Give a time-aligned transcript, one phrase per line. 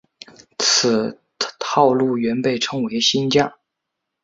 [0.57, 1.19] 此
[1.59, 3.53] 套路原被称为新架。